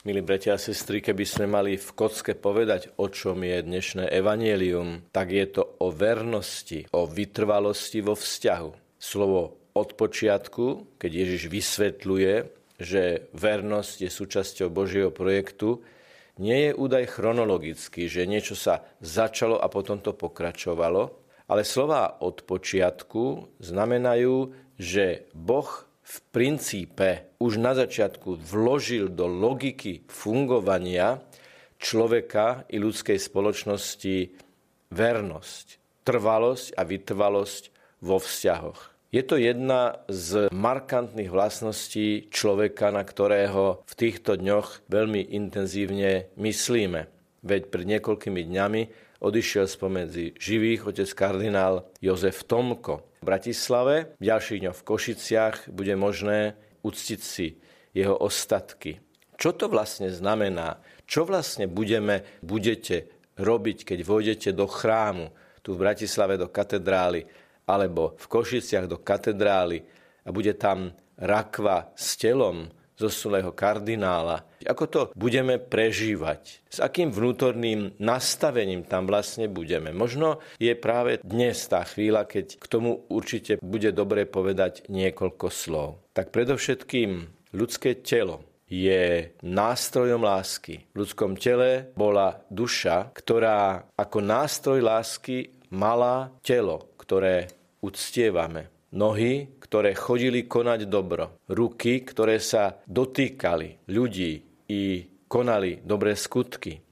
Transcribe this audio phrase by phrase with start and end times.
[0.00, 5.04] Milí bratia a sestry, keby sme mali v kocke povedať, o čom je dnešné evanielium,
[5.12, 8.96] tak je to o vernosti, o vytrvalosti vo vzťahu.
[8.96, 12.32] Slovo od počiatku, keď Ježiš vysvetľuje,
[12.80, 15.84] že vernosť je súčasťou Božieho projektu,
[16.40, 21.12] nie je údaj chronologický, že niečo sa začalo a potom to pokračovalo,
[21.44, 24.48] ale slova od počiatku znamenajú,
[24.80, 31.22] že Boh v princípe už na začiatku vložil do logiky fungovania
[31.78, 34.34] človeka i ľudskej spoločnosti
[34.90, 35.66] vernosť,
[36.02, 37.62] trvalosť a vytrvalosť
[38.02, 38.90] vo vzťahoch.
[39.10, 47.10] Je to jedna z markantných vlastností človeka, na ktorého v týchto dňoch veľmi intenzívne myslíme.
[47.42, 48.82] Veď pred niekoľkými dňami
[49.18, 53.09] odišiel spomedzi živých otec kardinál Jozef Tomko.
[53.20, 57.52] V Bratislave, v ďalších dňoch v Košiciach bude možné uctiť si
[57.92, 58.96] jeho ostatky.
[59.36, 60.80] Čo to vlastne znamená?
[61.04, 67.28] Čo vlastne budeme, budete robiť, keď vojdete do chrámu, tu v Bratislave do katedrály,
[67.68, 69.84] alebo v Košiciach do katedrály
[70.24, 74.44] a bude tam rakva s telom zosnulého kardinála.
[74.68, 76.60] Ako to budeme prežívať?
[76.68, 79.96] S akým vnútorným nastavením tam vlastne budeme?
[79.96, 85.88] Možno je práve dnes tá chvíľa, keď k tomu určite bude dobre povedať niekoľko slov.
[86.12, 87.10] Tak predovšetkým
[87.56, 90.86] ľudské telo je nástrojom lásky.
[90.94, 97.50] V ľudskom tele bola duša, ktorá ako nástroj lásky mala telo, ktoré
[97.82, 104.32] uctievame nohy, ktoré chodili konať dobro, ruky, ktoré sa dotýkali ľudí
[104.70, 104.82] i
[105.30, 106.82] konali dobré skutky,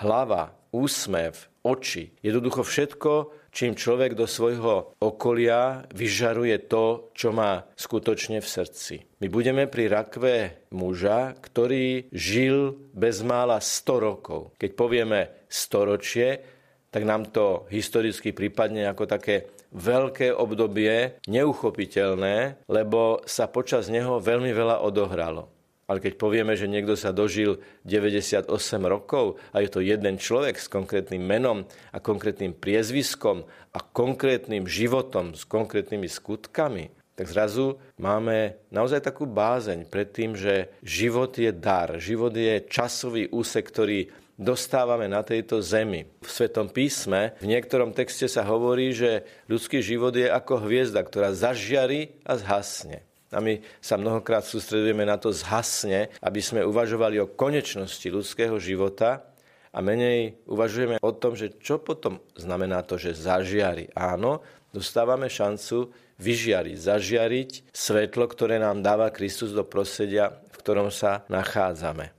[0.00, 3.12] hlava, úsmev, oči, jednoducho všetko,
[3.54, 8.94] čím človek do svojho okolia vyžaruje to, čo má skutočne v srdci.
[9.22, 14.40] My budeme pri rakve muža, ktorý žil bezmála 100 rokov.
[14.58, 16.53] Keď povieme storočie,
[16.94, 24.54] tak nám to historicky prípadne ako také veľké obdobie, neuchopiteľné, lebo sa počas neho veľmi
[24.54, 25.50] veľa odohralo.
[25.84, 28.46] Ale keď povieme, že niekto sa dožil 98
[28.86, 33.44] rokov a je to jeden človek s konkrétnym menom a konkrétnym priezviskom
[33.74, 40.72] a konkrétnym životom, s konkrétnymi skutkami, tak zrazu máme naozaj takú bázeň pred tým, že
[40.82, 46.06] život je dar, život je časový úsek, ktorý dostávame na tejto zemi.
[46.22, 51.30] V Svetom písme v niektorom texte sa hovorí, že ľudský život je ako hviezda, ktorá
[51.34, 53.06] zažiari a zhasne.
[53.34, 59.26] A my sa mnohokrát sústredujeme na to zhasne, aby sme uvažovali o konečnosti ľudského života
[59.74, 63.90] a menej uvažujeme o tom, že čo potom znamená to, že zažiari.
[63.98, 64.38] Áno,
[64.70, 65.90] dostávame šancu
[66.22, 72.13] vyžiariť, zažiariť svetlo, ktoré nám dáva Kristus do prostredia, v ktorom sa nachádzame.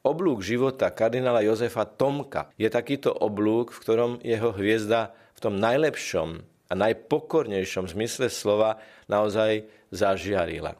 [0.00, 6.40] Oblúk života kardinála Jozefa Tomka je takýto oblúk, v ktorom jeho hviezda v tom najlepšom
[6.40, 8.80] a najpokornejšom zmysle slova
[9.12, 10.72] naozaj zažiarila.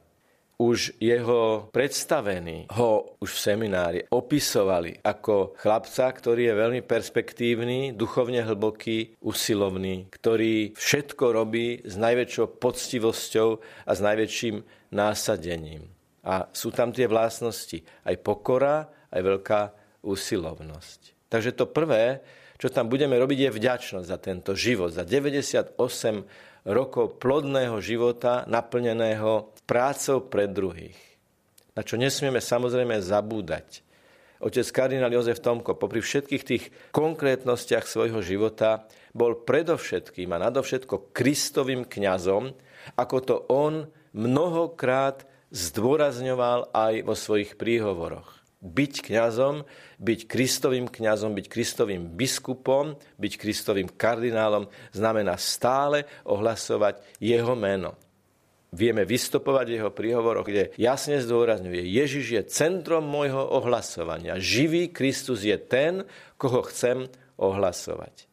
[0.56, 8.40] Už jeho predstavení ho už v seminári opisovali ako chlapca, ktorý je veľmi perspektívny, duchovne
[8.40, 13.48] hlboký, usilovný, ktorý všetko robí s najväčšou poctivosťou
[13.84, 14.56] a s najväčším
[14.96, 15.92] násadením.
[16.24, 19.60] A sú tam tie vlastnosti, aj pokora, aj veľká
[20.06, 21.30] usilovnosť.
[21.30, 22.24] Takže to prvé,
[22.58, 25.78] čo tam budeme robiť, je vďačnosť za tento život, za 98
[26.66, 30.98] rokov plodného života, naplneného prácou pre druhých.
[31.72, 33.86] Na čo nesmieme samozrejme zabúdať.
[34.40, 36.64] Otec kardinál Jozef Tomko popri všetkých tých
[36.96, 42.56] konkrétnostiach svojho života bol predovšetkým a nadovšetko Kristovým kňazom,
[42.96, 43.74] ako to on
[44.16, 49.64] mnohokrát zdôrazňoval aj vo svojich príhovoroch byť kňazom,
[49.98, 57.96] byť Kristovým kňazom, byť Kristovým biskupom, byť Kristovým kardinálom, znamená stále ohlasovať jeho meno.
[58.70, 64.38] Vieme vystupovať v jeho príhovoroch, kde jasne zdôrazňuje, Ježiš je centrom môjho ohlasovania.
[64.38, 66.06] Živý Kristus je ten,
[66.38, 68.29] koho chcem ohlasovať.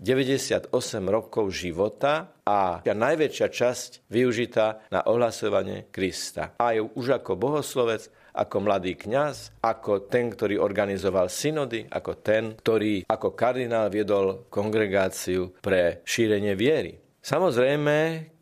[0.00, 0.72] 98
[1.04, 6.56] rokov života a najväčšia časť využitá na ohlasovanie Krista.
[6.56, 13.04] A už ako bohoslovec, ako mladý kňaz, ako ten, ktorý organizoval synody, ako ten, ktorý
[13.04, 16.96] ako kardinál viedol kongregáciu pre šírenie viery.
[17.20, 17.96] Samozrejme,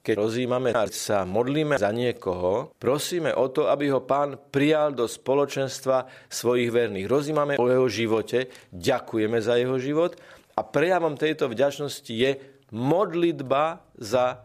[0.07, 5.11] keď rozímame a sa modlíme za niekoho, prosíme o to, aby ho pán prijal do
[5.11, 7.11] spoločenstva svojich verných.
[7.11, 10.15] Rozímame o jeho živote, ďakujeme za jeho život
[10.59, 12.35] a prejavom tejto vďačnosti je
[12.75, 14.43] modlitba za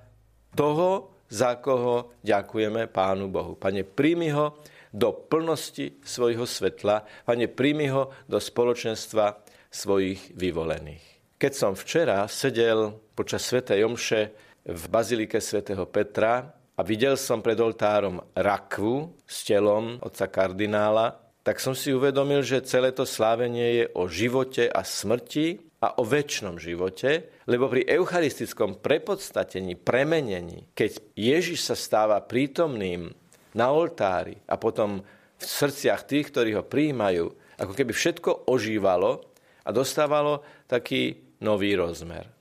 [0.53, 3.57] toho, za koho ďakujeme Pánu Bohu.
[3.57, 4.61] Pane, príjmi ho
[4.93, 7.25] do plnosti svojho svetla.
[7.25, 9.41] Pane, príjmi ho do spoločenstva
[9.73, 11.01] svojich vyvolených.
[11.41, 14.21] Keď som včera sedel počas Svetej Jomše
[14.69, 16.45] v Bazilike svätého Petra
[16.77, 22.63] a videl som pred oltárom rakvu s telom otca kardinála, tak som si uvedomil, že
[22.63, 28.79] celé to slávenie je o živote a smrti a o väčšnom živote, lebo pri eucharistickom
[28.79, 33.11] prepodstatení, premenení, keď Ježiš sa stáva prítomným
[33.59, 35.03] na oltári a potom
[35.35, 37.27] v srdciach tých, ktorí ho prijímajú,
[37.59, 39.27] ako keby všetko ožívalo
[39.67, 42.31] a dostávalo taký nový rozmer.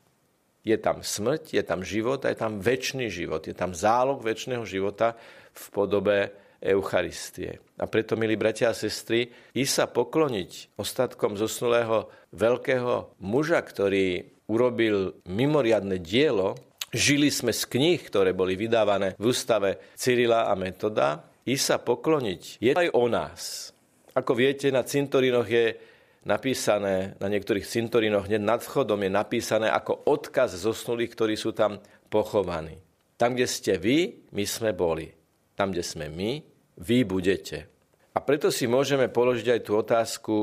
[0.62, 3.43] Je tam smrť, je tam život a je tam väčší život.
[3.43, 5.19] Je tam zálog väčšného života
[5.50, 6.19] v podobe
[6.62, 7.59] Eucharistie.
[7.82, 9.29] A preto, milí bratia a sestry,
[9.59, 16.55] i sa pokloniť ostatkom zosnulého veľkého muža, ktorý urobil mimoriadne dielo,
[16.94, 22.62] žili sme z kníh, ktoré boli vydávané v ústave Cyrila a Metoda, i sa pokloniť
[22.62, 23.75] je aj o nás.
[24.15, 25.75] Ako viete, na cintorinoch je
[26.23, 31.82] napísané, na niektorých cintorinoch hneď nad vchodom je napísané ako odkaz zosnulých, ktorí sú tam
[32.06, 32.79] pochovaní.
[33.19, 35.11] Tam, kde ste vy, my sme boli.
[35.56, 37.69] Tam, kde sme my, vy budete.
[38.12, 40.34] A preto si môžeme položiť aj tú otázku,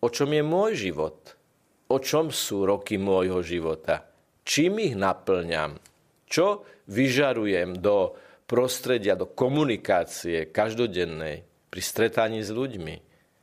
[0.00, 1.36] o čom je môj život?
[1.88, 4.08] O čom sú roky môjho života?
[4.44, 5.76] Čím ich naplňam?
[6.24, 8.16] Čo vyžarujem do
[8.48, 12.96] prostredia, do komunikácie každodennej pri stretaní s ľuďmi?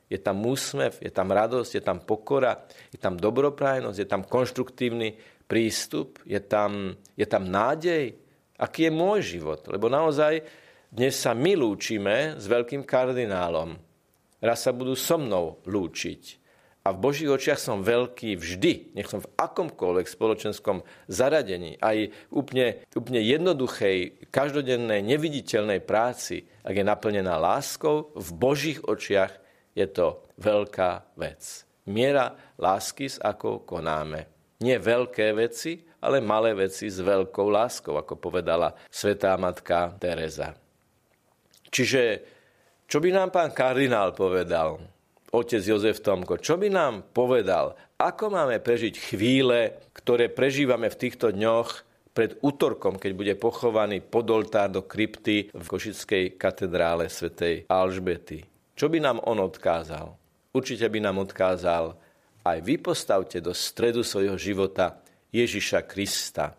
[0.10, 5.18] Je tam úsmev, je tam radosť, je tam pokora, je tam dobroprajnosť, je tam konštruktívny
[5.46, 8.18] prístup, je tam, je tam nádej.
[8.58, 9.66] Aký je môj život?
[9.70, 10.46] Lebo naozaj
[10.96, 13.76] dnes sa my lúčime s veľkým kardinálom.
[14.40, 16.40] Raz sa budú so mnou lúčiť.
[16.88, 22.88] A v Božích očiach som veľký vždy, nech som v akomkoľvek spoločenskom zaradení, aj úplne,
[22.96, 29.36] úplne jednoduchej, každodennej, neviditeľnej práci, ak je naplnená láskou, v Božích očiach
[29.76, 31.68] je to veľká vec.
[31.92, 34.32] Miera lásky, s akou konáme.
[34.64, 40.65] Nie veľké veci, ale malé veci s veľkou láskou, ako povedala svetá matka Teresa.
[41.76, 42.02] Čiže
[42.88, 44.80] čo by nám pán kardinál povedal,
[45.36, 51.36] otec Jozef Tomko, čo by nám povedal, ako máme prežiť chvíle, ktoré prežívame v týchto
[51.36, 51.84] dňoch
[52.16, 58.48] pred útorkom, keď bude pochovaný podoltár do krypty v Košickej katedrále svätej Alžbety.
[58.72, 60.16] Čo by nám on odkázal?
[60.56, 62.00] Určite by nám odkázal,
[62.48, 65.04] aj vy postavte do stredu svojho života
[65.36, 66.56] Ježiša Krista,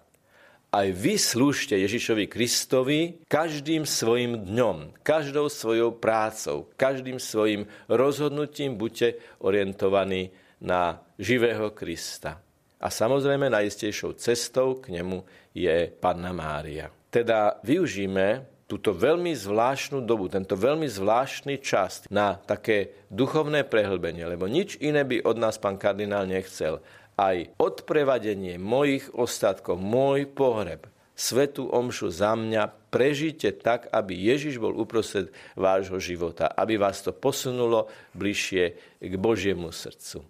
[0.77, 3.01] aj vy slúžte Ježišovi Kristovi
[3.33, 12.45] každým svojim dňom, každou svojou prácou, každým svojim rozhodnutím buďte orientovaní na živého Krista.
[12.77, 15.25] A samozrejme najistejšou cestou k nemu
[15.57, 16.93] je Panna Mária.
[17.09, 24.45] Teda využíme túto veľmi zvláštnu dobu, tento veľmi zvláštny čas na také duchovné prehlbenie, lebo
[24.45, 26.85] nič iné by od nás pán kardinál nechcel
[27.21, 34.73] aj odprevadenie mojich ostatkov, môj pohreb, svetú omšu za mňa prežite tak, aby Ježiš bol
[34.73, 38.65] uprostred vášho života, aby vás to posunulo bližšie
[39.01, 40.25] k Božiemu srdcu.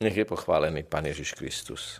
[0.00, 1.96] Nech je pochválený Pán Ježiš Kristus.